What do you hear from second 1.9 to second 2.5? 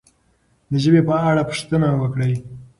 وکړئ.